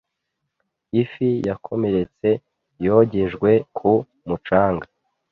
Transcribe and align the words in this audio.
Ifi 1.01 1.29
yakomeretse 1.49 2.29
yogejwe 2.85 3.51
ku 3.77 3.89
mucanga. 4.27 4.87